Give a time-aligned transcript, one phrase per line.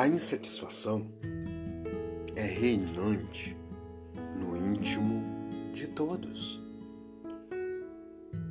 [0.00, 1.06] A insatisfação
[2.34, 3.54] é reinante
[4.34, 5.22] no íntimo
[5.74, 6.58] de todos.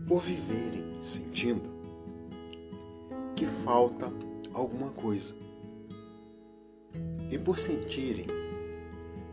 [0.08, 1.68] Por viverem sentindo
[3.36, 4.14] que falta
[4.54, 5.34] alguma coisa.
[7.32, 8.28] E por sentirem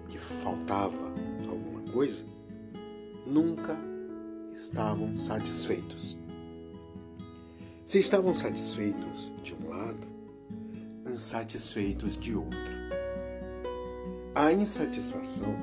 [0.08, 1.12] que faltava
[1.46, 2.25] alguma coisa,
[3.26, 3.79] nunca
[4.57, 6.17] estavam satisfeitos.
[7.85, 10.15] Se estavam satisfeitos de um lado,
[11.16, 12.76] insatisfeitos de outro.
[14.34, 15.57] A insatisfação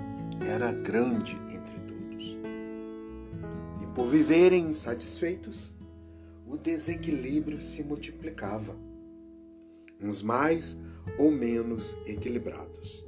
[0.43, 2.35] era grande entre todos.
[3.79, 5.75] E por viverem insatisfeitos,
[6.47, 8.75] o desequilíbrio se multiplicava.
[10.01, 10.79] Uns mais
[11.19, 13.05] ou menos equilibrados,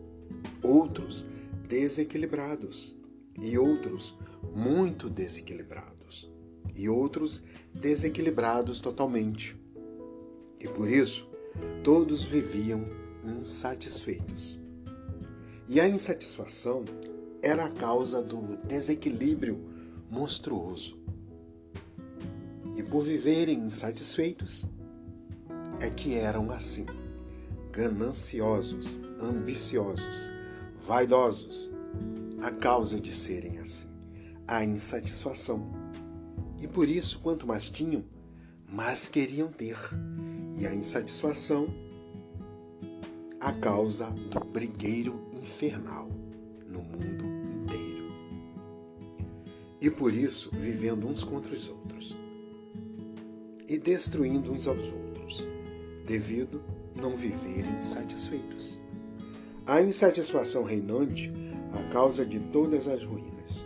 [0.62, 1.26] outros
[1.68, 2.96] desequilibrados
[3.42, 4.16] e outros
[4.54, 6.32] muito desequilibrados
[6.76, 9.60] e outros desequilibrados totalmente.
[10.60, 11.35] E por isso,
[11.84, 12.86] todos viviam
[13.24, 14.60] insatisfeitos.
[15.68, 16.86] E a insatisfação
[17.42, 19.60] era a causa do desequilíbrio
[20.10, 20.98] monstruoso.
[22.76, 24.66] E por viverem insatisfeitos,
[25.80, 26.86] é que eram assim,
[27.72, 30.32] gananciosos, ambiciosos,
[30.86, 31.72] vaidosos,
[32.42, 33.88] a causa de serem assim,
[34.48, 35.68] a insatisfação.
[36.60, 38.04] E por isso, quanto mais tinham,
[38.72, 39.78] mais queriam ter
[40.58, 41.68] e a insatisfação
[43.40, 46.10] a causa do brigueiro infernal
[46.68, 48.12] no mundo inteiro.
[49.82, 52.16] E por isso vivendo uns contra os outros
[53.68, 55.48] e destruindo uns aos outros,
[56.06, 56.62] devido
[57.02, 58.80] não viverem satisfeitos.
[59.66, 61.32] A insatisfação reinante
[61.76, 63.66] a causa de todas as ruínas,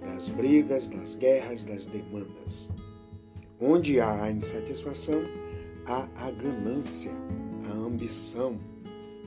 [0.00, 2.70] das brigas, das guerras, das demandas.
[3.60, 5.22] Onde há a insatisfação,
[5.86, 7.12] há a ganância,
[7.66, 8.58] a ambição,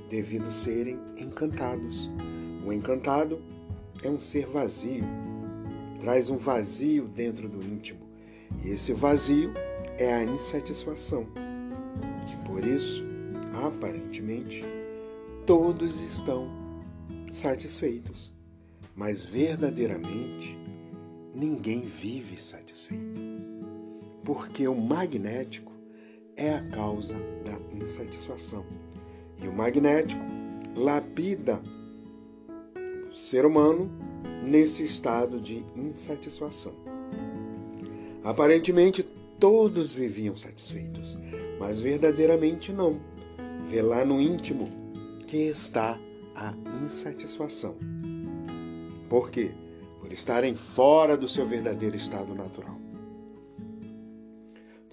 [0.10, 2.10] devido serem encantados.
[2.66, 3.42] O encantado
[4.04, 5.06] é um ser vazio,
[6.00, 8.02] traz um vazio dentro do íntimo,
[8.64, 9.52] e esse vazio
[9.98, 11.28] é a insatisfação.
[12.32, 13.04] E por isso,
[13.66, 14.64] aparentemente,
[15.46, 16.50] todos estão
[17.32, 18.34] satisfeitos,
[18.96, 20.58] mas verdadeiramente
[21.34, 23.22] ninguém vive satisfeito.
[24.24, 25.75] Porque o magnético
[26.38, 28.66] é a causa da insatisfação.
[29.42, 30.24] E o magnético
[30.76, 31.62] lapida
[33.12, 33.90] o ser humano
[34.44, 36.74] nesse estado de insatisfação.
[38.24, 39.04] Aparentemente
[39.40, 41.18] todos viviam satisfeitos,
[41.60, 43.00] mas verdadeiramente não.
[43.68, 44.70] Vê lá no íntimo
[45.28, 46.00] que está
[46.36, 46.54] a
[46.84, 47.76] insatisfação.
[49.10, 49.52] Por quê?
[50.02, 52.85] Por estarem fora do seu verdadeiro estado natural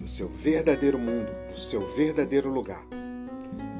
[0.03, 2.85] do seu verdadeiro mundo, do seu verdadeiro lugar.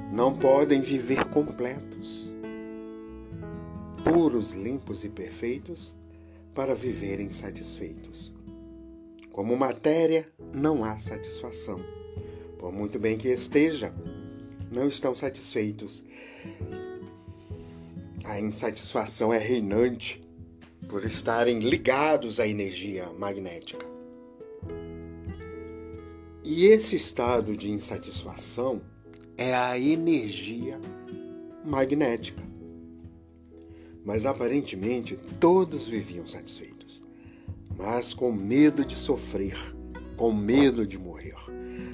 [0.10, 2.32] Não podem viver completos,
[4.06, 5.98] puros, limpos e perfeitos
[6.56, 8.34] para viverem satisfeitos.
[9.34, 11.78] Como matéria, não há satisfação.
[12.58, 13.94] Por muito bem que esteja,
[14.72, 16.06] não estão satisfeitos.
[18.24, 20.22] A insatisfação é reinante
[20.88, 23.93] por estarem ligados à energia magnética.
[26.46, 28.82] E esse estado de insatisfação
[29.38, 30.78] é a energia
[31.64, 32.44] magnética.
[34.04, 37.02] Mas aparentemente todos viviam satisfeitos,
[37.78, 39.58] mas com medo de sofrer,
[40.18, 41.38] com medo de morrer,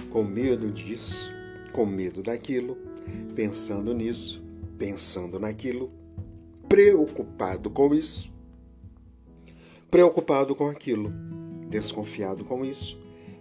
[0.10, 1.32] com medo disso,
[1.72, 2.76] com medo daquilo,
[3.36, 4.42] pensando nisso,
[4.80, 5.92] pensando naquilo,
[6.68, 8.34] preocupado com isso,
[9.92, 11.12] preocupado com aquilo,
[11.70, 12.98] desconfiado com isso,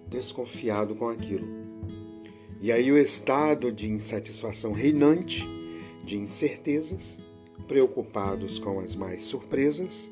[0.09, 1.47] desconfiado com aquilo.
[2.61, 5.47] E aí o estado de insatisfação reinante,
[6.05, 7.21] de incertezas,
[7.67, 10.11] preocupados com as mais surpresas,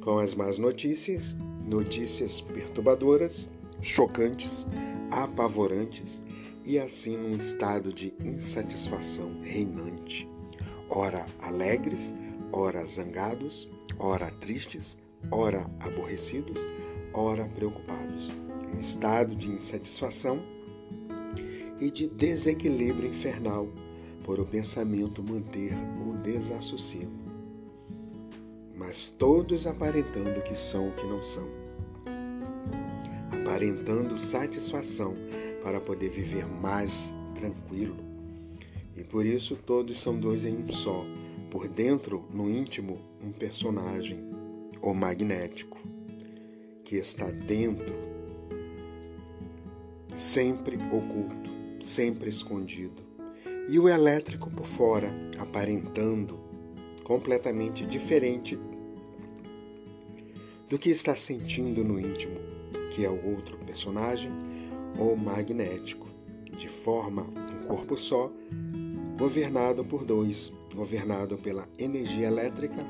[0.00, 3.48] com as más notícias, notícias perturbadoras,
[3.80, 4.66] chocantes,
[5.10, 6.20] apavorantes,
[6.64, 10.28] e assim num estado de insatisfação reinante,
[10.90, 12.12] ora alegres,
[12.52, 14.98] ora zangados, ora tristes,
[15.30, 16.66] ora aborrecidos,
[17.14, 18.32] ora preocupados
[18.72, 20.42] um estado de insatisfação
[21.80, 23.68] e de desequilíbrio infernal
[24.24, 25.74] por o pensamento manter
[26.04, 27.12] o desassossego.
[28.76, 31.48] Mas todos aparentando que são o que não são.
[33.30, 35.14] Aparentando satisfação
[35.62, 37.96] para poder viver mais tranquilo.
[38.96, 41.04] E por isso todos são dois em um só,
[41.50, 44.18] por dentro, no íntimo, um personagem,
[44.82, 45.78] o magnético,
[46.84, 48.05] que está dentro
[50.16, 53.02] sempre oculto, sempre escondido,
[53.68, 56.40] e o elétrico por fora, aparentando
[57.04, 58.58] completamente diferente
[60.68, 62.36] do que está sentindo no íntimo,
[62.94, 64.32] que é o outro personagem,
[64.98, 66.08] o magnético,
[66.56, 68.32] de forma um corpo só,
[69.18, 72.84] governado por dois, governado pela energia elétrica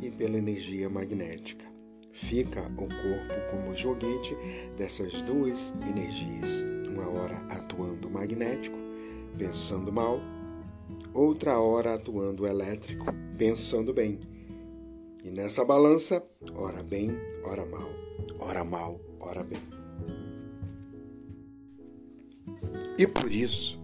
[0.00, 1.75] e pela energia magnética.
[2.16, 4.34] Fica o corpo como joguete
[4.74, 8.78] dessas duas energias, uma hora atuando magnético,
[9.36, 10.18] pensando mal,
[11.12, 13.04] outra hora atuando elétrico,
[13.36, 14.18] pensando bem.
[15.22, 17.10] E nessa balança, ora bem,
[17.44, 17.90] ora mal,
[18.38, 19.60] ora mal, ora bem.
[22.98, 23.78] E por isso,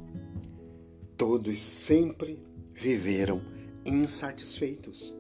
[1.19, 2.43] todos sempre
[2.73, 3.43] viveram
[3.85, 5.15] insatisfeitos.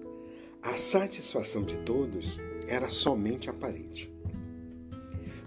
[0.62, 2.38] A satisfação de todos
[2.68, 4.12] era somente aparente.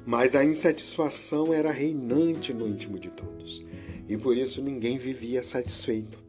[0.06, 3.66] Mas a insatisfação era reinante no íntimo de todos,
[4.08, 6.20] e por isso ninguém vivia satisfeito.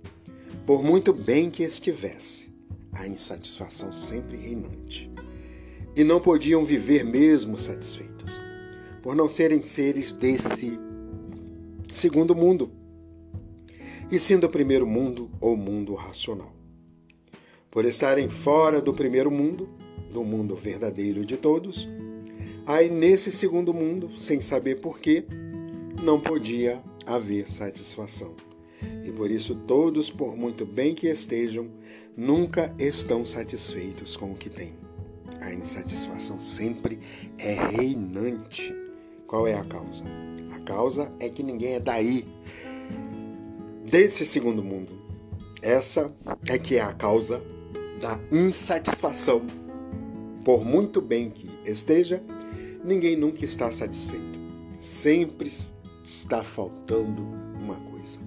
[0.65, 2.49] Por muito bem que estivesse,
[2.93, 5.11] a insatisfação sempre reinante.
[5.94, 8.41] E não podiam viver mesmo satisfeitos,
[9.03, 10.79] por não serem seres desse
[11.89, 12.71] segundo mundo,
[14.11, 16.55] e sim do primeiro mundo ou mundo racional.
[17.71, 19.69] Por estarem fora do primeiro mundo,
[20.17, 21.87] do mundo verdadeiro de todos,
[22.65, 25.27] aí nesse segundo mundo, sem saber porquê,
[26.03, 28.35] não podia haver satisfação.
[29.05, 31.69] E por isso todos, por muito bem que estejam,
[32.17, 34.73] nunca estão satisfeitos com o que têm.
[35.43, 36.99] A insatisfação sempre
[37.39, 38.75] é reinante.
[39.27, 40.03] Qual é a causa?
[40.51, 42.27] A causa é que ninguém é daí,
[43.85, 44.99] desse segundo mundo.
[45.61, 46.11] Essa
[46.49, 47.43] é que é a causa
[48.01, 49.66] da insatisfação.
[50.46, 52.22] Por muito bem que esteja,
[52.84, 54.38] ninguém nunca está satisfeito.
[54.78, 55.50] Sempre
[56.04, 57.20] está faltando
[57.60, 58.20] uma coisa.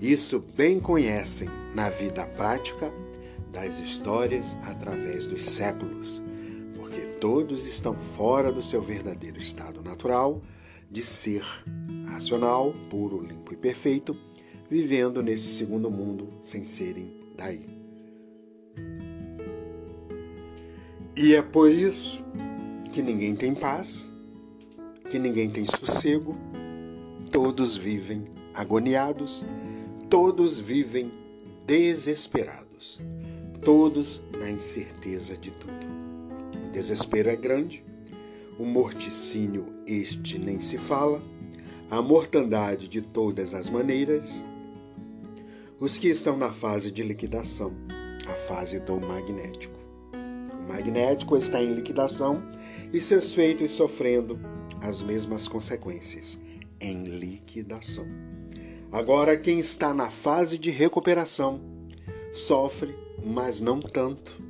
[0.00, 2.88] Isso bem conhecem na vida prática
[3.52, 6.22] das histórias através dos séculos,
[6.76, 10.40] porque todos estão fora do seu verdadeiro estado natural
[10.88, 11.42] de ser
[12.06, 14.16] racional, puro, limpo e perfeito,
[14.70, 17.75] vivendo nesse segundo mundo sem serem daí.
[21.18, 22.22] E é por isso
[22.92, 24.12] que ninguém tem paz,
[25.10, 26.36] que ninguém tem sossego,
[27.32, 29.42] todos vivem agoniados,
[30.10, 31.10] todos vivem
[31.66, 33.00] desesperados,
[33.64, 35.86] todos na incerteza de tudo.
[36.66, 37.82] O desespero é grande,
[38.58, 41.22] o morticínio este nem se fala,
[41.90, 44.44] a mortandade de todas as maneiras,
[45.80, 47.72] os que estão na fase de liquidação,
[48.28, 49.75] a fase do magnético
[50.66, 52.42] magnético está em liquidação
[52.92, 54.38] e seus feitos sofrendo
[54.80, 56.38] as mesmas consequências
[56.80, 58.06] em liquidação.
[58.92, 61.60] Agora, quem está na fase de recuperação
[62.32, 64.42] sofre, mas não tanto,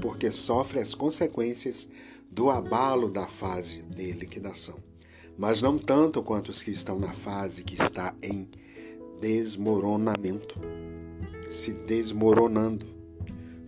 [0.00, 1.88] porque sofre as consequências
[2.30, 4.76] do abalo da fase de liquidação,
[5.36, 8.48] mas não tanto quanto os que estão na fase que está em
[9.20, 10.58] desmoronamento,
[11.50, 12.86] se desmoronando,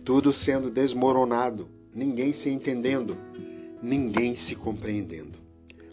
[0.03, 3.17] tudo sendo desmoronado ninguém se entendendo,
[3.81, 5.39] ninguém se compreendendo.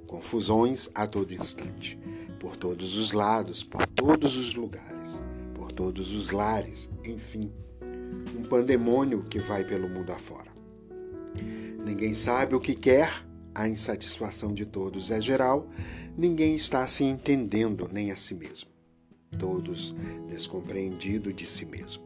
[0.06, 1.98] Confusões a todo instante,
[2.40, 5.20] por todos os lados, por todos os lugares,
[5.54, 7.52] por todos os lares, enfim,
[8.36, 10.50] um pandemônio que vai pelo mundo afora.
[11.84, 15.68] Ninguém sabe o que quer, a insatisfação de todos é geral,
[16.16, 18.70] ninguém está se entendendo nem a si mesmo.
[19.38, 19.94] Todos
[20.28, 22.02] descompreendidos de si mesmo.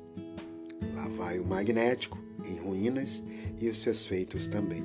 [0.94, 3.22] Lá vai o magnético, em ruínas
[3.60, 4.82] e os seus feitos também.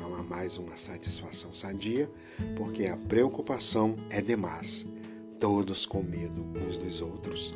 [0.00, 2.10] Não há mais uma satisfação sadia,
[2.56, 4.86] porque a preocupação é demais.
[5.40, 7.54] Todos com medo uns dos outros,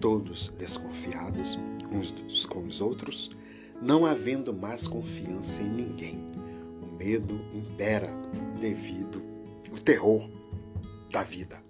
[0.00, 1.58] todos desconfiados
[1.92, 3.30] uns com os outros,
[3.82, 6.24] não havendo mais confiança em ninguém.
[6.82, 8.08] O medo impera
[8.60, 9.22] devido
[9.70, 10.28] ao terror
[11.10, 11.62] da vida.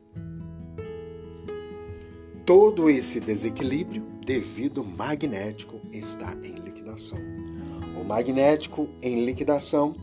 [2.45, 6.69] Todo esse desequilíbrio, devido magnético, está em
[7.00, 7.19] liquidação.
[7.99, 9.95] O magnético em liquidação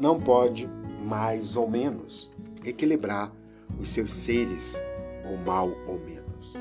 [0.00, 0.68] não pode,
[1.02, 2.32] mais ou menos,
[2.64, 3.32] equilibrar
[3.78, 4.80] os seus seres,
[5.28, 6.54] ou mal ou menos.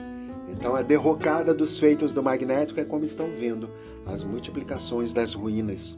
[0.50, 3.70] Então, a derrocada dos feitos do magnético é como estão vendo
[4.06, 5.98] as multiplicações das ruínas.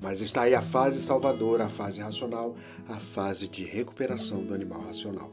[0.00, 2.54] Mas está aí a fase salvadora, a fase racional,
[2.88, 5.32] a fase de recuperação do animal racional.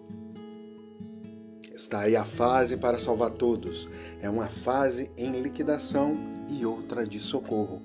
[1.74, 3.90] Está aí a fase para salvar todos.
[4.22, 7.82] É uma fase em liquidação e outra de socorro.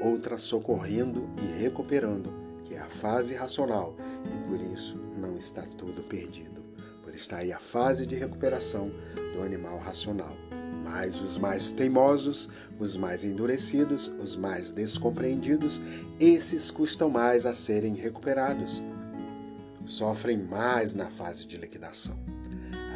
[0.00, 2.32] Outra socorrendo e recuperando,
[2.64, 6.60] que é a fase racional, e por isso não está tudo perdido.
[7.02, 8.92] por estar aí a fase de recuperação
[9.34, 10.36] do animal racional.
[10.84, 12.48] Mas os mais teimosos,
[12.78, 15.80] os mais endurecidos, os mais descompreendidos,
[16.20, 18.82] esses custam mais a serem recuperados.
[19.84, 22.16] Sofrem mais na fase de liquidação,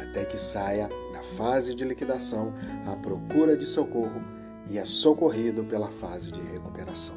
[0.01, 2.53] até que saia da fase de liquidação
[2.85, 4.34] à procura de socorro
[4.69, 7.15] e é socorrido pela fase de recuperação.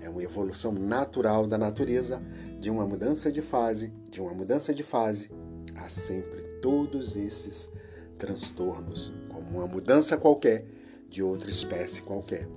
[0.00, 2.22] É uma evolução natural da natureza,
[2.60, 5.30] de uma mudança de fase, de uma mudança de fase,
[5.76, 7.70] há sempre todos esses
[8.18, 10.66] transtornos, como uma mudança qualquer
[11.08, 12.48] de outra espécie qualquer.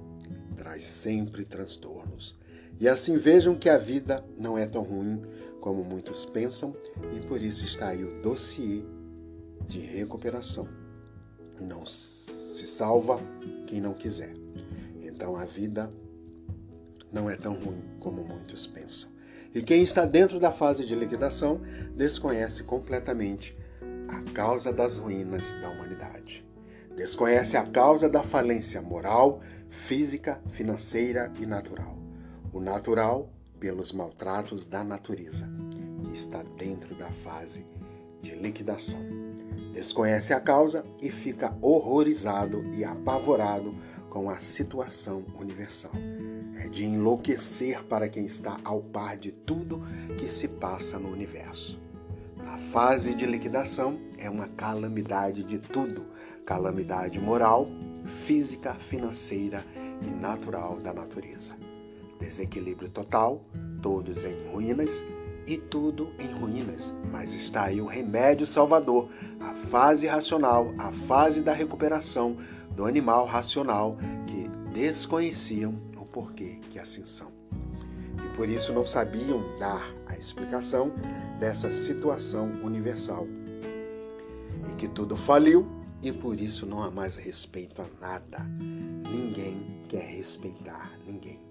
[0.56, 2.38] Traz sempre transtornos.
[2.80, 5.22] E assim vejam que a vida não é tão ruim
[5.60, 6.76] como muitos pensam,
[7.16, 8.84] e por isso está aí o dossiê
[9.68, 10.68] de recuperação.
[11.60, 11.86] Não
[12.60, 13.20] se salva
[13.66, 14.34] quem não quiser.
[15.02, 15.92] Então a vida
[17.12, 19.10] não é tão ruim como muitos pensam.
[19.56, 21.62] E quem está dentro da fase de liquidação
[21.96, 23.58] desconhece completamente
[24.08, 26.46] a causa das ruínas da humanidade.
[26.96, 31.98] Desconhece a causa da falência moral, física, financeira e natural.
[32.52, 35.50] O natural pelos maltratos da natureza
[36.10, 37.66] e está dentro da fase
[38.22, 39.29] de liquidação.
[39.74, 43.76] Desconhece a causa e fica horrorizado e apavorado
[44.10, 45.92] com a situação universal.
[46.58, 49.82] É de enlouquecer para quem está ao par de tudo
[50.18, 51.80] que se passa no universo.
[52.38, 56.08] Na fase de liquidação é uma calamidade de tudo:
[56.46, 57.68] calamidade moral,
[58.26, 59.64] física, financeira
[60.02, 61.56] e natural da natureza.
[62.20, 63.46] Desequilíbrio total,
[63.82, 65.04] todos em ruínas
[65.50, 66.94] e tudo em ruínas.
[67.12, 72.38] Mas está aí o remédio salvador, a fase racional, a fase da recuperação
[72.76, 77.32] do animal racional que desconheciam o porquê que assim são.
[78.24, 80.94] E por isso não sabiam dar a explicação
[81.40, 83.26] dessa situação universal.
[84.72, 85.68] E que tudo faliu
[86.02, 88.46] e por isso não há mais respeito a nada.
[89.10, 91.42] Ninguém quer respeitar ninguém.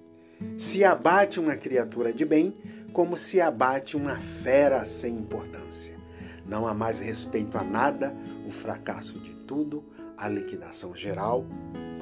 [0.57, 2.55] Se abate uma criatura de bem,
[2.99, 5.97] como se abate uma fera sem importância.
[6.45, 8.13] Não há mais respeito a nada,
[8.45, 9.85] o fracasso de tudo,
[10.17, 11.47] a liquidação geral,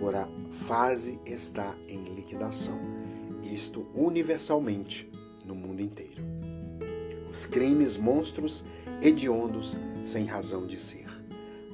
[0.01, 2.81] por a fase está em liquidação.
[3.43, 5.07] Isto universalmente
[5.45, 6.25] no mundo inteiro.
[7.31, 8.65] Os crimes monstros
[9.03, 9.77] hediondos
[10.07, 11.05] sem razão de ser.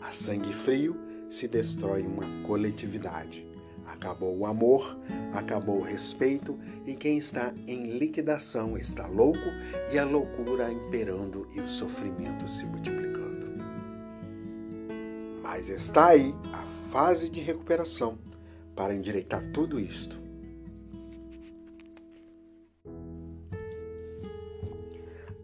[0.00, 0.96] A sangue frio
[1.30, 3.51] se destrói uma coletividade.
[3.86, 4.98] Acabou o amor,
[5.32, 9.38] acabou o respeito, e quem está em liquidação está louco
[9.92, 13.12] e a loucura imperando e o sofrimento se multiplicando.
[15.42, 18.18] Mas está aí a fase de recuperação
[18.74, 20.20] para endireitar tudo isto.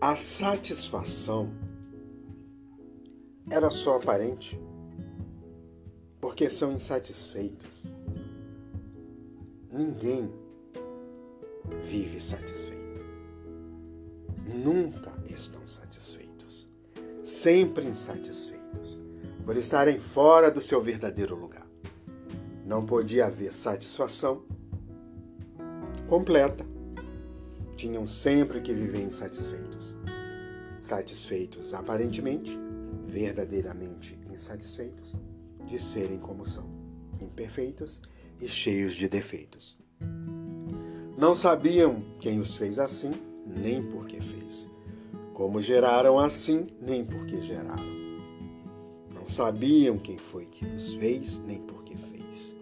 [0.01, 1.53] A satisfação
[3.51, 4.61] era só aparente,
[6.21, 7.89] porque são insatisfeitos.
[9.71, 10.33] Ninguém
[11.85, 13.03] vive satisfeito.
[14.55, 16.67] Nunca estão satisfeitos.
[17.23, 18.99] Sempre insatisfeitos,
[19.45, 21.67] por estarem fora do seu verdadeiro lugar.
[22.65, 24.43] Não podia haver satisfação
[26.09, 26.67] completa.
[27.77, 29.95] Tinham sempre que viver insatisfeitos.
[30.81, 32.59] Satisfeitos aparentemente,
[33.07, 35.15] verdadeiramente insatisfeitos
[35.67, 36.67] de serem como são,
[37.21, 38.01] imperfeitos
[38.41, 39.77] e cheios de defeitos.
[41.17, 43.11] Não sabiam quem os fez assim,
[43.45, 44.71] nem por que fez.
[45.35, 47.99] Como geraram assim, nem por que geraram.
[49.13, 52.55] Não sabiam quem foi que os fez, nem por que fez.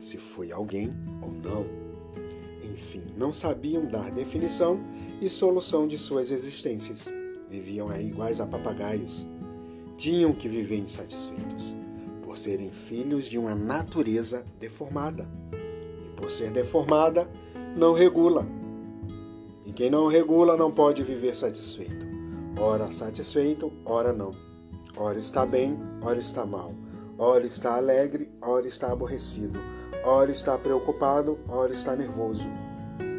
[0.00, 1.66] Se foi alguém ou não.
[2.72, 4.80] Enfim, não sabiam dar definição
[5.20, 7.08] e solução de suas existências.
[7.48, 9.26] Viviam aí iguais a papagaios.
[9.96, 11.74] Tinham que viver insatisfeitos
[12.36, 15.26] por serem filhos de uma natureza deformada.
[16.04, 17.26] E por ser deformada,
[17.74, 18.46] não regula.
[19.64, 22.06] E quem não regula não pode viver satisfeito.
[22.60, 24.34] Ora satisfeito, ora não.
[24.98, 26.74] Ora está bem, ora está mal.
[27.16, 29.58] Ora está alegre, ora está aborrecido.
[30.04, 32.48] Ora está preocupado, ora está nervoso.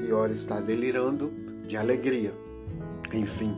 [0.08, 1.34] E ora está delirando
[1.68, 2.36] de alegria.
[3.12, 3.58] Enfim,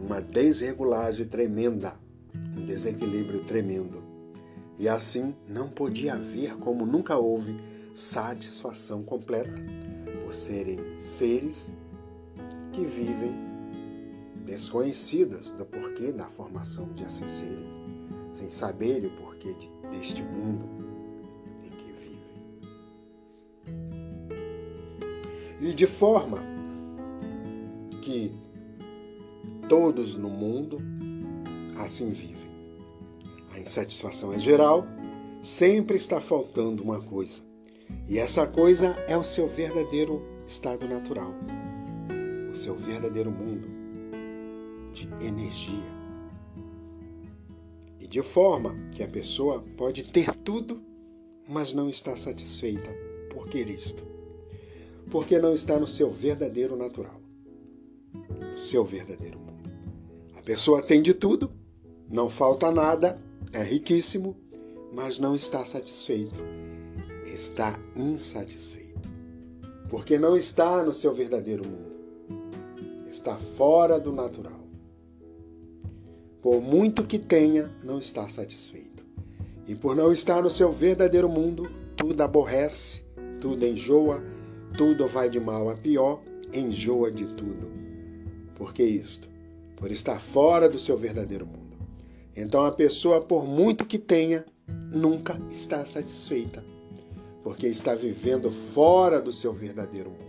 [0.00, 1.92] uma desregulagem tremenda,
[2.56, 4.05] um desequilíbrio tremendo.
[4.78, 7.58] E assim não podia haver, como nunca houve,
[7.94, 9.54] satisfação completa,
[10.22, 11.72] por serem seres
[12.72, 13.34] que vivem
[14.44, 17.66] desconhecidos do porquê da formação de assim serem,
[18.32, 20.68] sem saberem o porquê de, deste mundo
[21.64, 22.20] em que vivem.
[25.60, 26.38] E de forma
[28.02, 28.32] que
[29.68, 30.78] todos no mundo
[31.76, 32.35] assim vivem.
[33.56, 34.86] A insatisfação é geral,
[35.42, 37.40] sempre está faltando uma coisa.
[38.06, 41.34] E essa coisa é o seu verdadeiro estado natural,
[42.50, 43.66] o seu verdadeiro mundo
[44.92, 45.96] de energia.
[47.98, 50.82] E de forma que a pessoa pode ter tudo,
[51.48, 52.94] mas não está satisfeita
[53.30, 54.06] por querer isto.
[55.10, 57.18] Porque não está no seu verdadeiro natural,
[58.12, 59.70] no seu verdadeiro mundo.
[60.36, 61.50] A pessoa tem de tudo,
[62.06, 64.36] não falta nada, é riquíssimo,
[64.92, 66.38] mas não está satisfeito.
[67.26, 68.86] Está insatisfeito.
[69.88, 71.92] Porque não está no seu verdadeiro mundo.
[73.08, 74.66] Está fora do natural.
[76.42, 79.04] Por muito que tenha, não está satisfeito.
[79.66, 83.04] E por não estar no seu verdadeiro mundo, tudo aborrece,
[83.40, 84.22] tudo enjoa,
[84.76, 86.22] tudo vai de mal a pior,
[86.52, 87.70] enjoa de tudo.
[88.54, 89.28] Por que isto?
[89.76, 91.65] Por estar fora do seu verdadeiro mundo.
[92.36, 94.44] Então a pessoa, por muito que tenha,
[94.92, 96.62] nunca está satisfeita,
[97.42, 100.26] porque está vivendo fora do seu verdadeiro mundo.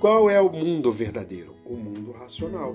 [0.00, 1.54] Qual é o mundo verdadeiro?
[1.64, 2.74] O mundo racional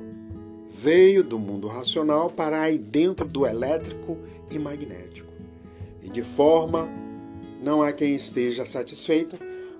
[0.69, 4.17] veio do mundo racional para aí dentro do elétrico
[4.49, 5.31] e magnético.
[6.01, 6.89] E de forma
[7.61, 9.37] não há quem esteja satisfeito,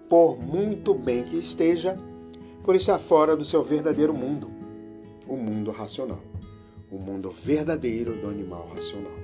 [0.07, 1.97] por muito bem que esteja,
[2.63, 4.51] por estar fora do seu verdadeiro mundo,
[5.27, 6.19] o mundo racional,
[6.91, 9.17] o mundo verdadeiro do animal racional.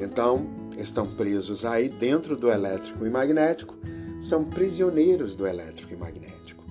[0.00, 0.46] Então,
[0.76, 3.76] estão presos aí dentro do elétrico e magnético,
[4.20, 6.64] são prisioneiros do elétrico e magnético.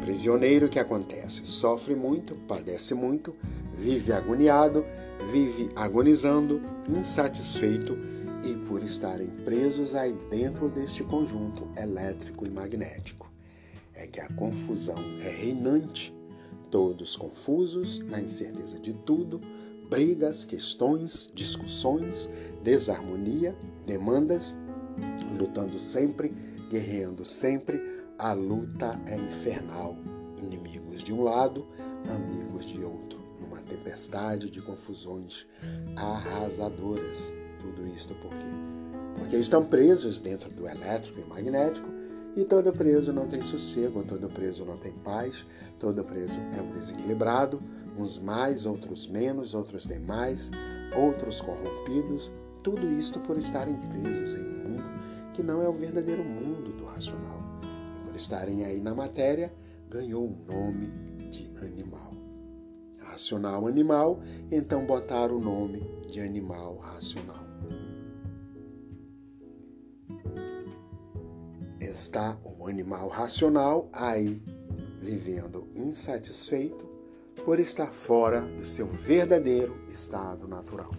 [0.00, 1.46] Prisioneiro que acontece?
[1.46, 3.34] Sofre muito, padece muito,
[3.72, 4.84] vive agoniado,
[5.30, 7.96] vive agonizando, insatisfeito
[8.44, 13.30] e por estarem presos aí dentro deste conjunto elétrico e magnético.
[13.94, 16.12] É que a confusão é reinante,
[16.72, 19.38] todos confusos, na incerteza de tudo,
[19.90, 22.30] brigas, questões, discussões,
[22.64, 23.54] desarmonia,
[23.86, 24.56] demandas,
[25.38, 26.32] lutando sempre,
[26.70, 27.78] guerreando sempre,
[28.18, 29.96] a luta é infernal.
[30.42, 31.68] Inimigos de um lado,
[32.08, 35.46] amigos de outro, numa tempestade de confusões
[35.94, 37.30] arrasadoras.
[37.60, 38.50] Tudo isto por quê?
[39.18, 41.91] Porque estão presos dentro do elétrico e magnético
[42.36, 45.46] e todo preso não tem sossego, todo preso não tem paz,
[45.78, 47.62] todo preso é um desequilibrado,
[47.98, 50.50] uns mais, outros menos, outros têm mais,
[50.96, 52.30] outros corrompidos,
[52.62, 54.84] tudo isto por estarem presos em um mundo
[55.32, 57.42] que não é o verdadeiro mundo do racional
[58.12, 59.50] por estarem aí na matéria,
[59.88, 60.92] ganhou o nome
[61.30, 62.12] de animal.
[62.98, 67.41] Racional animal, então botaram o nome de animal racional.
[71.92, 74.42] Está o animal racional aí
[75.02, 76.88] vivendo insatisfeito
[77.44, 80.90] por estar fora do seu verdadeiro estado natural.